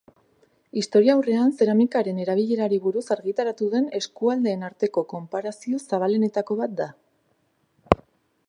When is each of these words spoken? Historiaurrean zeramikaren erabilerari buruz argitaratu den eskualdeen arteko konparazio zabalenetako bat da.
Historiaurrean 0.81 1.51
zeramikaren 1.59 2.21
erabilerari 2.23 2.79
buruz 2.87 3.03
argitaratu 3.17 3.69
den 3.75 3.87
eskualdeen 4.01 4.65
arteko 4.71 5.07
konparazio 5.15 5.85
zabalenetako 5.91 6.59
bat 6.65 6.79
da. 6.83 6.93